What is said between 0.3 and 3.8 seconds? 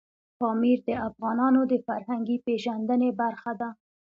پامیر د افغانانو د فرهنګي پیژندنې برخه ده.